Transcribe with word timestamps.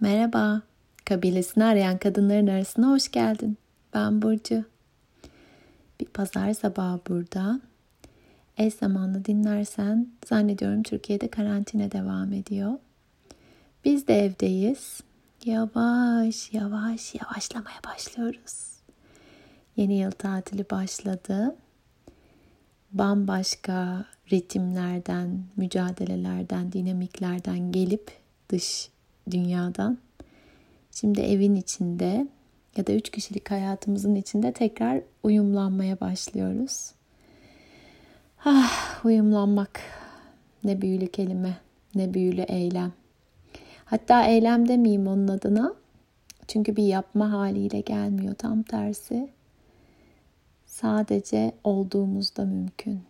Merhaba, 0.00 0.62
kabilesini 1.04 1.64
arayan 1.64 1.98
kadınların 1.98 2.46
arasına 2.46 2.90
hoş 2.90 3.10
geldin. 3.10 3.58
Ben 3.94 4.22
Burcu. 4.22 4.64
Bir 6.00 6.06
pazar 6.06 6.54
sabahı 6.54 7.00
burada. 7.08 7.60
Eş 8.58 8.74
zamanlı 8.74 9.24
dinlersen 9.24 10.08
zannediyorum 10.26 10.82
Türkiye'de 10.82 11.28
karantina 11.28 11.92
devam 11.92 12.32
ediyor. 12.32 12.72
Biz 13.84 14.08
de 14.08 14.24
evdeyiz. 14.24 15.00
Yavaş 15.44 16.52
yavaş 16.52 17.14
yavaşlamaya 17.14 17.78
başlıyoruz. 17.86 18.80
Yeni 19.76 19.98
yıl 19.98 20.10
tatili 20.10 20.70
başladı. 20.70 21.56
Bambaşka 22.92 24.04
ritimlerden, 24.32 25.44
mücadelelerden, 25.56 26.72
dinamiklerden 26.72 27.72
gelip 27.72 28.10
dış 28.48 28.95
dünyadan. 29.30 29.98
Şimdi 30.90 31.20
evin 31.20 31.54
içinde 31.56 32.26
ya 32.76 32.86
da 32.86 32.92
üç 32.92 33.10
kişilik 33.10 33.50
hayatımızın 33.50 34.14
içinde 34.14 34.52
tekrar 34.52 35.00
uyumlanmaya 35.22 36.00
başlıyoruz. 36.00 36.92
Ah, 38.44 39.04
uyumlanmak 39.04 39.80
ne 40.64 40.82
büyülü 40.82 41.06
kelime, 41.06 41.56
ne 41.94 42.14
büyülü 42.14 42.40
eylem. 42.40 42.92
Hatta 43.84 44.24
eylem 44.24 44.68
demeyeyim 44.68 45.06
onun 45.06 45.28
adına. 45.28 45.74
Çünkü 46.48 46.76
bir 46.76 46.84
yapma 46.84 47.32
haliyle 47.32 47.80
gelmiyor 47.80 48.34
tam 48.34 48.62
tersi. 48.62 49.28
Sadece 50.66 51.52
olduğumuzda 51.64 52.44
mümkün. 52.44 53.02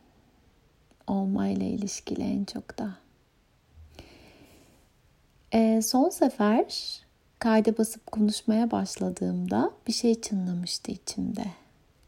Olmayla 1.07 1.67
ilişkili 1.67 2.23
en 2.23 2.45
çok 2.45 2.79
da. 2.79 3.06
E, 5.57 5.83
son 5.83 6.09
sefer 6.09 6.65
kayda 7.39 7.79
basıp 7.79 8.13
konuşmaya 8.13 8.71
başladığımda 8.71 9.71
bir 9.87 9.93
şey 9.93 10.21
çınlamıştı 10.21 10.93
içimde. 10.93 11.45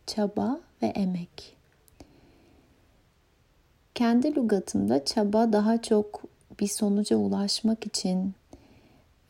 Çaba 0.07 0.61
ve 0.83 0.87
emek. 0.87 1.57
Kendi 3.95 4.37
lügatımda 4.37 5.05
çaba 5.05 5.53
daha 5.53 5.83
çok 5.83 6.23
bir 6.61 6.67
sonuca 6.67 7.17
ulaşmak 7.17 7.87
için 7.87 8.35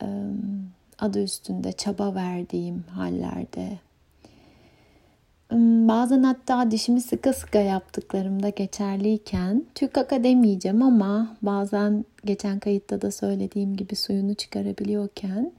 e, 0.02 0.06
adı 0.98 1.22
üstünde 1.22 1.72
çaba 1.72 2.14
verdiğim 2.14 2.82
hallerde. 2.82 3.78
Bazen 5.88 6.22
hatta 6.22 6.70
dişimi 6.70 7.00
sıkı 7.00 7.32
sıkı 7.32 7.58
yaptıklarımda 7.58 8.48
geçerliyken 8.48 9.64
tükaka 9.74 10.24
demeyeceğim 10.24 10.82
ama 10.82 11.36
bazen 11.42 12.04
geçen 12.28 12.58
kayıtta 12.58 13.02
da 13.02 13.10
söylediğim 13.10 13.76
gibi 13.76 13.96
suyunu 13.96 14.34
çıkarabiliyorken 14.34 15.52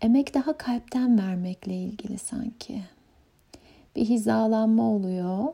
emek 0.00 0.34
daha 0.34 0.58
kalpten 0.58 1.18
vermekle 1.18 1.74
ilgili 1.74 2.18
sanki. 2.18 2.82
Bir 3.96 4.04
hizalanma 4.04 4.90
oluyor. 4.90 5.44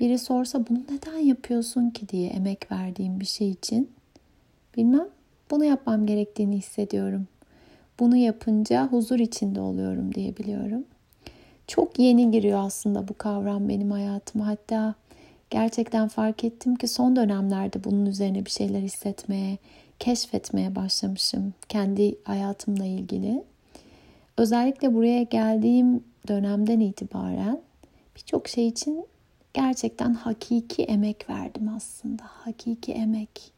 Biri 0.00 0.18
sorsa 0.18 0.66
bunu 0.68 0.78
neden 0.90 1.18
yapıyorsun 1.18 1.90
ki 1.90 2.08
diye 2.08 2.28
emek 2.28 2.72
verdiğim 2.72 3.20
bir 3.20 3.24
şey 3.24 3.50
için 3.50 3.90
bilmem 4.76 5.08
bunu 5.50 5.64
yapmam 5.64 6.06
gerektiğini 6.06 6.56
hissediyorum. 6.56 7.26
Bunu 8.00 8.16
yapınca 8.16 8.88
huzur 8.88 9.18
içinde 9.18 9.60
oluyorum 9.60 10.14
diye 10.14 10.36
biliyorum. 10.36 10.84
Çok 11.66 11.98
yeni 11.98 12.30
giriyor 12.30 12.58
aslında 12.66 13.08
bu 13.08 13.14
kavram 13.18 13.68
benim 13.68 13.90
hayatıma. 13.90 14.46
Hatta 14.46 14.94
gerçekten 15.50 16.08
fark 16.08 16.44
ettim 16.44 16.76
ki 16.76 16.88
son 16.88 17.16
dönemlerde 17.16 17.84
bunun 17.84 18.06
üzerine 18.06 18.44
bir 18.44 18.50
şeyler 18.50 18.80
hissetmeye, 18.80 19.58
keşfetmeye 19.98 20.74
başlamışım 20.74 21.54
kendi 21.68 22.14
hayatımla 22.24 22.84
ilgili. 22.84 23.44
Özellikle 24.36 24.94
buraya 24.94 25.22
geldiğim 25.22 26.04
dönemden 26.28 26.80
itibaren 26.80 27.60
birçok 28.16 28.48
şey 28.48 28.68
için 28.68 29.06
gerçekten 29.54 30.14
hakiki 30.14 30.82
emek 30.82 31.30
verdim 31.30 31.68
aslında. 31.76 32.22
Hakiki 32.26 32.92
emek. 32.92 33.52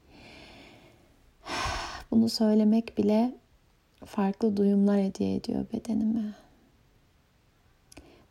Bunu 2.11 2.29
söylemek 2.29 2.99
bile 2.99 3.35
farklı 4.05 4.57
duyumlar 4.57 5.01
hediye 5.01 5.35
ediyor 5.35 5.67
bedenime. 5.73 6.35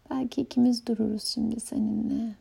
Belki 0.09 0.41
ikimiz 0.41 0.85
dururuz 0.85 1.23
şimdi 1.23 1.59
seninle. 1.59 2.35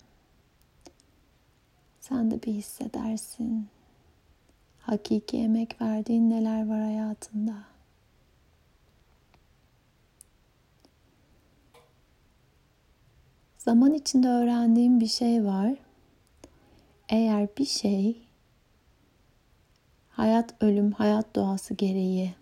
Sen 2.08 2.30
de 2.30 2.42
bir 2.42 2.52
hissedersin. 2.52 3.68
Hakiki 4.80 5.36
emek 5.36 5.80
verdiğin 5.80 6.30
neler 6.30 6.68
var 6.68 6.80
hayatında. 6.80 7.54
Zaman 13.58 13.94
içinde 13.94 14.28
öğrendiğim 14.28 15.00
bir 15.00 15.06
şey 15.06 15.44
var. 15.44 15.74
Eğer 17.08 17.48
bir 17.58 17.66
şey 17.66 18.22
hayat 20.08 20.54
ölüm, 20.62 20.92
hayat 20.92 21.36
doğası 21.36 21.74
gereği 21.74 22.34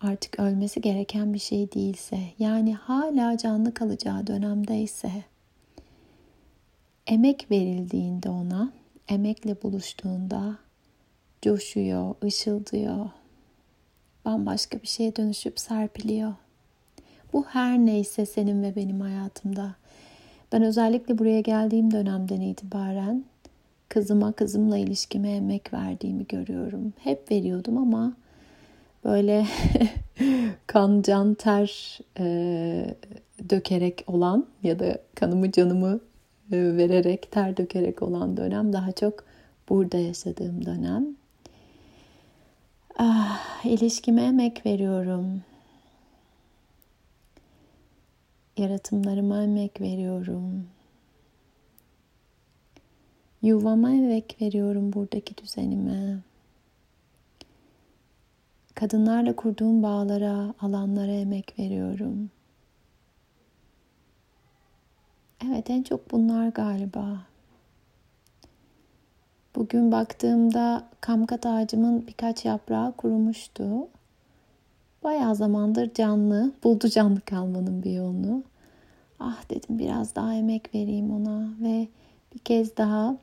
artık 0.00 0.40
ölmesi 0.40 0.80
gereken 0.80 1.34
bir 1.34 1.38
şey 1.38 1.72
değilse, 1.72 2.20
yani 2.38 2.74
hala 2.74 3.38
canlı 3.38 3.74
kalacağı 3.74 4.26
dönemdeyse, 4.26 5.24
emek 7.10 7.50
verildiğinde 7.50 8.30
ona, 8.30 8.72
emekle 9.08 9.62
buluştuğunda 9.62 10.58
coşuyor, 11.42 12.14
ışıldıyor, 12.24 13.10
bambaşka 14.24 14.82
bir 14.82 14.86
şeye 14.86 15.16
dönüşüp 15.16 15.60
serpiliyor. 15.60 16.34
Bu 17.32 17.44
her 17.44 17.78
neyse 17.78 18.26
senin 18.26 18.62
ve 18.62 18.76
benim 18.76 19.00
hayatımda. 19.00 19.74
Ben 20.52 20.62
özellikle 20.62 21.18
buraya 21.18 21.40
geldiğim 21.40 21.90
dönemden 21.90 22.40
itibaren 22.40 23.24
kızıma, 23.88 24.32
kızımla 24.32 24.78
ilişkime 24.78 25.30
emek 25.30 25.72
verdiğimi 25.72 26.26
görüyorum. 26.26 26.92
Hep 26.98 27.30
veriyordum 27.30 27.78
ama 27.78 28.12
böyle 29.04 29.46
kan, 30.66 31.02
can, 31.02 31.34
ter 31.34 31.98
e, 32.18 32.94
dökerek 33.50 34.04
olan 34.06 34.46
ya 34.62 34.78
da 34.78 34.98
kanımı 35.14 35.52
canımı 35.52 36.00
vererek 36.52 37.30
ter 37.30 37.56
dökerek 37.56 38.02
olan 38.02 38.36
dönem 38.36 38.72
daha 38.72 38.92
çok 38.92 39.24
burada 39.68 39.98
yaşadığım 39.98 40.66
dönem. 40.66 41.06
Ah, 42.98 43.64
ilişkime 43.64 44.22
emek 44.22 44.66
veriyorum. 44.66 45.42
Yaratımlarıma 48.56 49.42
emek 49.42 49.80
veriyorum. 49.80 50.66
Yuvama 53.42 53.90
emek 53.90 54.36
veriyorum 54.40 54.92
buradaki 54.92 55.36
düzenime 55.36 56.18
kadınlarla 58.80 59.36
kurduğum 59.36 59.82
bağlara, 59.82 60.54
alanlara 60.60 61.12
emek 61.12 61.58
veriyorum. 61.58 62.30
Evet 65.46 65.70
en 65.70 65.82
çok 65.82 66.10
bunlar 66.10 66.48
galiba. 66.48 67.18
Bugün 69.56 69.92
baktığımda 69.92 70.88
kamkat 71.00 71.46
ağacımın 71.46 72.06
birkaç 72.06 72.44
yaprağı 72.44 72.92
kurumuştu. 72.92 73.88
Bayağı 75.04 75.34
zamandır 75.34 75.94
canlı, 75.94 76.52
buldu 76.64 76.88
canlı 76.88 77.20
kalmanın 77.20 77.82
bir 77.82 77.90
yolunu. 77.90 78.42
Ah 79.20 79.50
dedim 79.50 79.78
biraz 79.78 80.14
daha 80.14 80.34
emek 80.34 80.74
vereyim 80.74 81.10
ona 81.10 81.48
ve 81.60 81.88
bir 82.34 82.38
kez 82.38 82.76
daha 82.76 83.16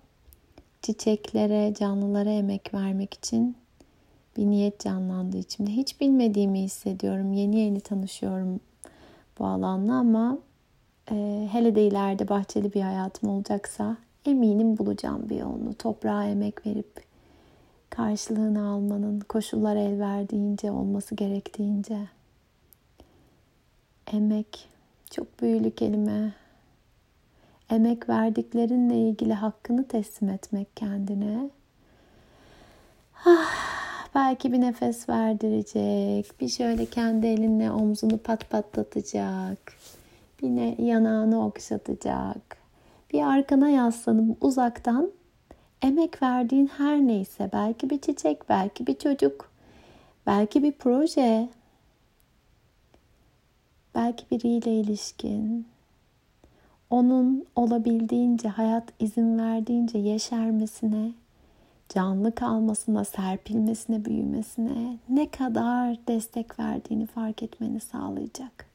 çiçeklere, 0.82 1.74
canlılara 1.74 2.30
emek 2.30 2.74
vermek 2.74 3.14
için 3.14 3.56
bir 4.38 4.46
niyet 4.46 4.80
canlandı 4.80 5.38
içimde. 5.38 5.72
Hiç 5.72 6.02
bilmediğimi 6.02 6.62
hissediyorum. 6.62 7.34
Yeni 7.34 7.60
yeni 7.60 7.80
tanışıyorum 7.80 8.60
bu 9.40 9.46
alanla 9.46 9.94
ama 9.94 10.38
e, 11.12 11.48
hele 11.52 11.76
de 11.76 11.88
ileride 11.88 12.30
bahçeli 12.30 12.74
bir 12.74 12.82
hayatım 12.82 13.30
olacaksa 13.30 13.98
eminim 14.26 14.78
bulacağım 14.78 15.30
bir 15.30 15.36
yolunu. 15.36 15.74
Toprağa 15.74 16.24
emek 16.24 16.66
verip 16.66 17.04
karşılığını 17.90 18.70
almanın 18.70 19.20
koşullar 19.20 19.76
el 19.76 20.00
verdiğince 20.00 20.72
olması 20.72 21.16
gerektiğince. 21.16 21.98
Emek 24.14 24.70
çok 25.12 25.42
büyülü 25.42 25.72
kelime. 25.72 26.34
Emek 27.70 28.10
verdiklerinle 28.10 28.96
ilgili 28.98 29.34
hakkını 29.34 29.88
teslim 29.88 30.30
etmek 30.30 30.78
kendine. 30.78 31.50
Ah, 33.26 33.68
Belki 34.16 34.52
bir 34.54 34.62
nefes 34.62 35.10
verdirecek. 35.10 36.42
Bir 36.42 36.50
şöyle 36.50 36.86
kendi 36.86 37.28
elinle 37.28 37.72
omzunu 37.72 38.18
pat 38.18 38.50
patlatacak. 38.50 39.74
Bir 40.42 40.48
ne, 40.48 40.76
yanağını 40.80 41.46
okşatacak. 41.46 42.58
Bir 43.14 43.24
arkana 43.24 43.70
yaslanıp 43.70 44.44
uzaktan 44.44 45.12
emek 45.82 46.22
verdiğin 46.22 46.68
her 46.68 46.98
neyse 46.98 47.50
belki 47.54 47.90
bir 47.90 48.02
çiçek, 48.02 48.50
belki 48.50 48.88
bir 48.88 48.98
çocuk, 48.98 49.52
Belki 50.28 50.64
bir 50.64 50.72
proje, 50.72 51.50
belki 53.96 54.26
biriyle 54.32 54.80
ilişkin, 54.80 55.68
onun 56.90 57.46
olabildiğince 57.56 58.50
hayat 58.50 58.84
izin 59.00 59.40
verdiğince 59.40 59.98
yeşermesine, 59.98 61.12
canlı 61.90 62.36
kalmasına, 62.36 63.04
serpilmesine, 63.04 64.06
büyümesine 64.06 64.98
ne 65.10 65.32
kadar 65.32 65.98
destek 66.08 66.60
verdiğini 66.60 67.06
fark 67.06 67.44
etmeni 67.44 67.80
sağlayacak. 67.80 68.66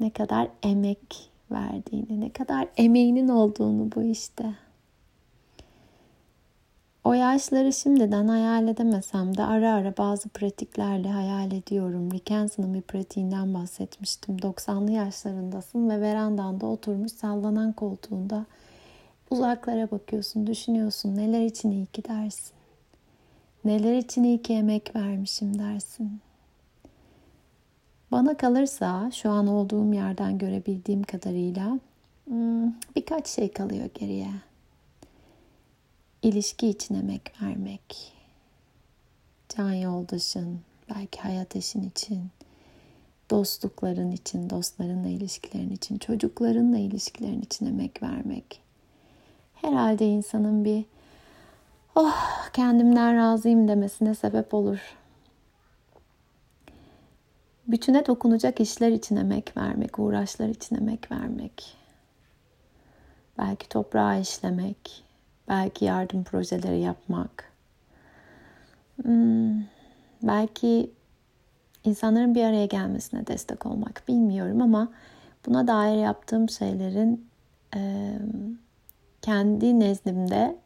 Ne 0.00 0.10
kadar 0.10 0.48
emek 0.62 1.30
verdiğini, 1.50 2.20
ne 2.20 2.32
kadar 2.32 2.68
emeğinin 2.76 3.28
olduğunu 3.28 3.92
bu 3.94 4.02
işte. 4.02 4.54
O 7.04 7.12
yaşları 7.12 7.72
şimdiden 7.72 8.28
hayal 8.28 8.68
edemesem 8.68 9.36
de 9.36 9.44
ara 9.44 9.72
ara 9.72 9.96
bazı 9.96 10.28
pratiklerle 10.28 11.08
hayal 11.08 11.52
ediyorum. 11.52 12.12
Rick 12.12 12.30
Hanson'ın 12.30 12.74
bir 12.74 12.82
pratiğinden 12.82 13.54
bahsetmiştim. 13.54 14.36
90'lı 14.36 14.90
yaşlarındasın 14.90 15.90
ve 15.90 16.00
verandanda 16.00 16.66
oturmuş 16.66 17.12
sallanan 17.12 17.72
koltuğunda 17.72 18.46
uzaklara 19.30 19.90
bakıyorsun, 19.90 20.46
düşünüyorsun. 20.46 21.16
Neler 21.16 21.40
için 21.40 21.70
iyi 21.70 21.86
ki 21.86 22.04
dersin. 22.04 22.52
Neler 23.64 23.98
için 23.98 24.24
iyi 24.24 24.42
ki 24.42 24.54
emek 24.54 24.96
vermişim 24.96 25.58
dersin. 25.58 26.20
Bana 28.12 28.36
kalırsa 28.36 29.10
şu 29.14 29.30
an 29.30 29.46
olduğum 29.46 29.94
yerden 29.94 30.38
görebildiğim 30.38 31.02
kadarıyla 31.02 31.78
hmm, 32.26 32.72
birkaç 32.96 33.26
şey 33.26 33.52
kalıyor 33.52 33.88
geriye 33.94 34.28
ilişki 36.22 36.68
için 36.68 36.94
emek 36.94 37.42
vermek, 37.42 38.12
can 39.48 39.72
yoldaşın, 39.72 40.60
belki 40.90 41.20
hayat 41.20 41.56
eşin 41.56 41.82
için, 41.82 42.30
dostlukların 43.30 44.12
için, 44.12 44.50
dostlarınla 44.50 45.08
ilişkilerin 45.08 45.70
için, 45.70 45.98
çocuklarınla 45.98 46.78
ilişkilerin 46.78 47.42
için 47.42 47.66
emek 47.66 48.02
vermek. 48.02 48.60
Herhalde 49.54 50.06
insanın 50.06 50.64
bir 50.64 50.84
oh 51.94 52.48
kendimden 52.52 53.16
razıyım 53.16 53.68
demesine 53.68 54.14
sebep 54.14 54.54
olur. 54.54 54.78
Bütüne 57.68 58.06
dokunacak 58.06 58.60
işler 58.60 58.92
için 58.92 59.16
emek 59.16 59.56
vermek, 59.56 59.98
uğraşlar 59.98 60.48
için 60.48 60.76
emek 60.76 61.10
vermek. 61.12 61.76
Belki 63.38 63.68
toprağı 63.68 64.20
işlemek, 64.20 65.04
Belki 65.48 65.84
yardım 65.84 66.24
projeleri 66.24 66.80
yapmak. 66.80 67.52
Hmm, 69.02 69.62
belki 70.22 70.90
insanların 71.84 72.34
bir 72.34 72.44
araya 72.44 72.66
gelmesine 72.66 73.26
destek 73.26 73.66
olmak 73.66 74.02
bilmiyorum 74.08 74.62
ama 74.62 74.92
buna 75.46 75.66
dair 75.66 75.96
yaptığım 75.96 76.48
şeylerin 76.48 77.28
e, 77.76 78.14
kendi 79.22 79.80
nezdimde 79.80 80.56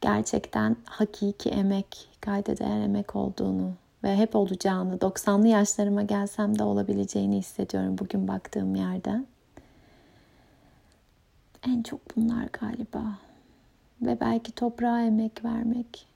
gerçekten 0.00 0.76
hakiki 0.84 1.50
emek, 1.50 2.08
kayda 2.20 2.56
değer 2.56 2.80
emek 2.80 3.16
olduğunu 3.16 3.72
ve 4.04 4.16
hep 4.16 4.36
olacağını, 4.36 4.96
90'lı 4.96 5.48
yaşlarıma 5.48 6.02
gelsem 6.02 6.58
de 6.58 6.62
olabileceğini 6.62 7.38
hissediyorum 7.38 7.98
bugün 7.98 8.28
baktığım 8.28 8.74
yerden. 8.74 9.26
En 11.66 11.82
çok 11.82 12.16
bunlar 12.16 12.48
galiba 12.60 13.18
ve 14.02 14.20
belki 14.20 14.52
toprağa 14.52 15.02
emek 15.02 15.44
vermek. 15.44 16.06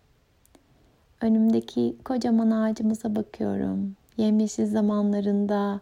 Önümdeki 1.20 1.96
kocaman 2.04 2.50
ağacımıza 2.50 3.16
bakıyorum. 3.16 3.96
Yemyeşil 4.16 4.66
zamanlarında 4.66 5.80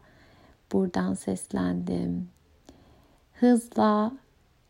buradan 0.73 1.15
seslendim. 1.15 2.29
Hızla 3.35 4.13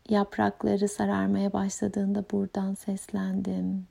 yaprakları 0.09 0.87
sararmaya 0.87 1.53
başladığında 1.53 2.25
buradan 2.31 2.73
seslendim. 2.73 3.87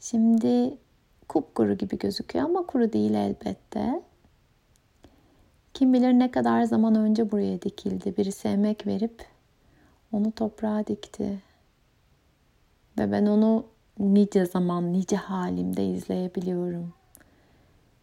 Şimdi 0.00 0.78
kupkuru 1.28 1.74
gibi 1.74 1.98
gözüküyor 1.98 2.44
ama 2.44 2.66
kuru 2.66 2.92
değil 2.92 3.14
elbette. 3.14 4.02
Kim 5.74 5.92
bilir 5.92 6.12
ne 6.12 6.30
kadar 6.30 6.62
zaman 6.62 6.94
önce 6.94 7.30
buraya 7.30 7.62
dikildi. 7.62 8.16
Birisi 8.16 8.48
emek 8.48 8.86
verip 8.86 9.24
onu 10.12 10.32
toprağa 10.32 10.86
dikti. 10.86 11.38
Ve 12.98 13.12
ben 13.12 13.26
onu 13.26 13.64
nice 13.98 14.46
zaman, 14.46 14.92
nice 14.92 15.16
halimde 15.16 15.86
izleyebiliyorum. 15.86 16.92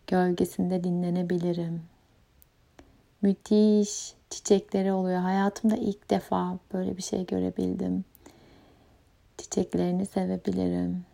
Gölgesinde 0.07 0.83
dinlenebilirim. 0.83 1.81
Müthiş 3.21 4.13
çiçekleri 4.29 4.91
oluyor. 4.91 5.21
Hayatımda 5.21 5.75
ilk 5.75 6.09
defa 6.09 6.57
böyle 6.73 6.97
bir 6.97 7.01
şey 7.01 7.25
görebildim. 7.25 8.05
Çiçeklerini 9.37 10.05
sevebilirim. 10.05 11.05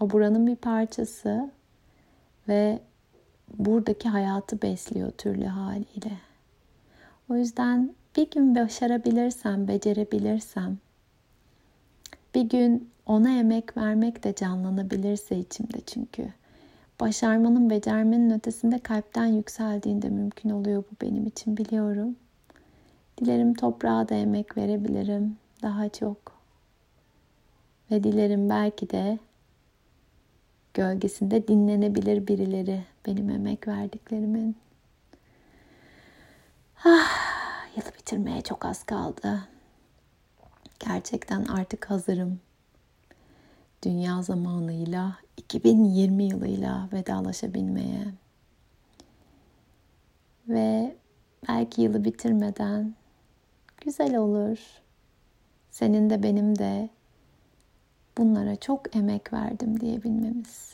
O 0.00 0.10
buranın 0.10 0.46
bir 0.46 0.56
parçası 0.56 1.50
ve 2.48 2.78
buradaki 3.58 4.08
hayatı 4.08 4.62
besliyor 4.62 5.10
türlü 5.10 5.44
haliyle. 5.44 6.18
O 7.30 7.36
yüzden 7.36 7.94
bir 8.16 8.30
gün 8.30 8.54
başarabilirsem, 8.54 9.68
becerebilirsem 9.68 10.78
bir 12.34 12.42
gün 12.42 12.90
ona 13.06 13.30
emek 13.30 13.76
vermek 13.76 14.24
de 14.24 14.34
canlanabilirse 14.34 15.38
içimde 15.38 15.80
çünkü. 15.86 16.28
Başarmanın, 17.00 17.70
becermenin 17.70 18.30
ötesinde 18.30 18.78
kalpten 18.78 19.26
yükseldiğinde 19.26 20.08
mümkün 20.08 20.50
oluyor 20.50 20.84
bu 20.90 21.06
benim 21.06 21.26
için 21.26 21.56
biliyorum. 21.56 22.16
Dilerim 23.20 23.54
toprağa 23.54 24.08
da 24.08 24.14
emek 24.14 24.56
verebilirim 24.56 25.36
daha 25.62 25.88
çok. 25.88 26.16
Ve 27.90 28.04
dilerim 28.04 28.50
belki 28.50 28.90
de 28.90 29.18
gölgesinde 30.74 31.48
dinlenebilir 31.48 32.26
birileri 32.26 32.84
benim 33.06 33.30
emek 33.30 33.68
verdiklerimin. 33.68 34.56
Ah, 36.84 37.76
yılı 37.76 37.88
bitirmeye 37.98 38.40
çok 38.40 38.64
az 38.64 38.84
kaldı. 38.84 39.48
Gerçekten 40.78 41.44
artık 41.44 41.90
hazırım. 41.90 42.40
Dünya 43.84 44.22
zamanıyla 44.22 45.16
2020 45.36 46.24
yılıyla 46.24 46.88
vedalaşabilmeye. 46.92 48.04
Ve 50.48 50.96
belki 51.48 51.82
yılı 51.82 52.04
bitirmeden 52.04 52.94
güzel 53.80 54.16
olur. 54.16 54.58
Senin 55.70 56.10
de 56.10 56.22
benim 56.22 56.58
de 56.58 56.88
bunlara 58.18 58.56
çok 58.56 58.96
emek 58.96 59.32
verdim 59.32 59.80
diyebilmemiz. 59.80 60.70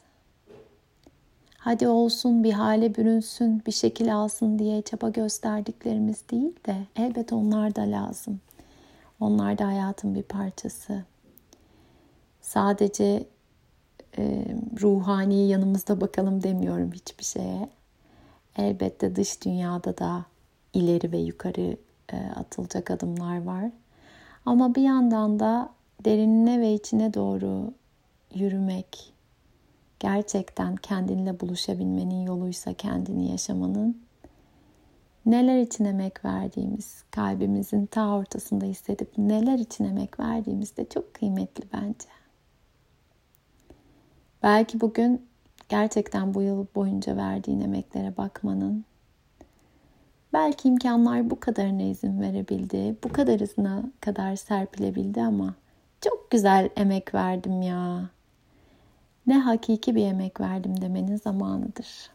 Hadi 1.59 1.88
olsun 1.88 2.45
bir 2.45 2.52
hale 2.52 2.95
bürünsün, 2.95 3.62
bir 3.66 3.73
şekil 3.73 4.14
alsın 4.16 4.59
diye 4.59 4.83
çaba 4.83 5.09
gösterdiklerimiz 5.09 6.28
değil 6.31 6.57
de 6.66 6.76
elbet 6.97 7.33
onlar 7.33 7.76
da 7.76 7.83
lazım. 7.83 8.40
Onlar 9.21 9.59
da 9.59 9.66
hayatın 9.66 10.14
bir 10.14 10.23
parçası. 10.23 11.05
Sadece 12.40 13.26
e, 14.19 14.45
ruhani 14.81 15.49
yanımızda 15.49 16.00
bakalım 16.00 16.43
demiyorum 16.43 16.93
hiçbir 16.93 17.25
şeye. 17.25 17.69
Elbette 18.57 19.16
dış 19.16 19.45
dünyada 19.45 19.99
da 19.99 20.25
ileri 20.73 21.12
ve 21.12 21.19
yukarı 21.19 21.76
e, 22.12 22.16
atılacak 22.37 22.90
adımlar 22.90 23.43
var. 23.43 23.71
Ama 24.47 24.75
bir 24.75 24.83
yandan 24.83 25.40
da 25.40 25.75
derinine 26.05 26.61
ve 26.61 26.75
içine 26.75 27.15
doğru 27.15 27.75
yürümek, 28.35 29.12
gerçekten 30.00 30.76
kendinle 30.76 31.41
buluşabilmenin 31.41 32.23
yoluysa 32.23 32.75
kendini 32.75 33.31
yaşamanın 33.31 34.07
neler 35.26 35.59
için 35.59 35.85
emek 35.85 36.25
verdiğimiz, 36.25 37.05
kalbimizin 37.11 37.87
ta 37.87 38.17
ortasında 38.17 38.65
hissedip 38.65 39.19
neler 39.19 39.59
için 39.59 39.85
emek 39.85 40.21
verdiğimiz 40.21 40.76
de 40.76 40.88
çok 40.88 41.15
kıymetli 41.15 41.65
bence. 41.73 42.09
Belki 44.43 44.81
bugün 44.81 45.26
gerçekten 45.69 46.35
bu 46.35 46.43
yıl 46.43 46.67
boyunca 46.75 47.17
verdiğin 47.17 47.61
emeklere 47.61 48.17
bakmanın, 48.17 48.85
belki 50.33 50.69
imkanlar 50.69 51.31
bu 51.31 51.41
kadarına 51.41 51.83
izin 51.83 52.21
verebildi, 52.21 52.97
bu 53.05 53.09
kadar 53.09 53.41
hızına 53.41 53.83
kadar 54.00 54.37
serpilebildi 54.37 55.23
ama 55.23 55.55
çok 56.26 56.30
güzel 56.30 56.71
emek 56.76 57.14
verdim 57.14 57.62
ya. 57.62 58.11
Ne 59.26 59.38
hakiki 59.38 59.95
bir 59.95 60.06
emek 60.06 60.40
verdim 60.40 60.80
demenin 60.80 61.16
zamanıdır 61.16 62.11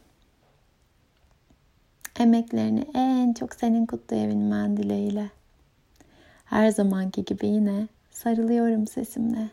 emeklerini 2.20 2.86
en 2.94 3.32
çok 3.32 3.54
senin 3.54 3.86
kutlayabilmen 3.86 4.76
dileğiyle. 4.76 5.30
Her 6.44 6.68
zamanki 6.68 7.24
gibi 7.24 7.46
yine 7.46 7.88
sarılıyorum 8.10 8.86
sesimle. 8.86 9.48